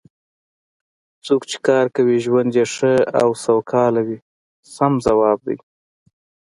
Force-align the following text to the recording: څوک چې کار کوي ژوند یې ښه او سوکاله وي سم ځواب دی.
څوک 1.25 1.41
چې 1.49 1.57
کار 1.67 1.85
کوي 1.95 2.17
ژوند 2.25 2.51
یې 2.57 2.65
ښه 2.75 2.93
او 3.21 3.29
سوکاله 3.43 4.01
وي 4.07 4.17
سم 4.75 4.93
ځواب 5.05 5.39
دی. 5.47 5.57